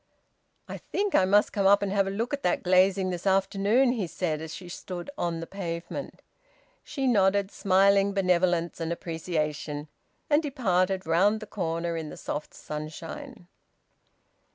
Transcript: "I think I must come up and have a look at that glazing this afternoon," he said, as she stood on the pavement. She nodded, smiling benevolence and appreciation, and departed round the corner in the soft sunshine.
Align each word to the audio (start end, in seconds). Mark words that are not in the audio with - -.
"I 0.67 0.79
think 0.79 1.13
I 1.13 1.25
must 1.25 1.53
come 1.53 1.67
up 1.67 1.83
and 1.83 1.91
have 1.93 2.07
a 2.07 2.09
look 2.09 2.33
at 2.33 2.41
that 2.41 2.63
glazing 2.63 3.11
this 3.11 3.27
afternoon," 3.27 3.91
he 3.91 4.07
said, 4.07 4.41
as 4.41 4.51
she 4.51 4.67
stood 4.67 5.11
on 5.15 5.41
the 5.41 5.45
pavement. 5.45 6.23
She 6.83 7.05
nodded, 7.05 7.51
smiling 7.51 8.11
benevolence 8.11 8.79
and 8.79 8.91
appreciation, 8.91 9.89
and 10.27 10.41
departed 10.41 11.05
round 11.05 11.39
the 11.39 11.45
corner 11.45 11.95
in 11.97 12.09
the 12.09 12.17
soft 12.17 12.55
sunshine. 12.55 13.45